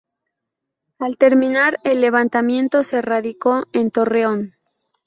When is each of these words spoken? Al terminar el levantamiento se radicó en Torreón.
Al 0.97 1.19
terminar 1.19 1.79
el 1.83 2.01
levantamiento 2.01 2.83
se 2.83 3.03
radicó 3.03 3.67
en 3.71 3.91
Torreón. 3.91 4.55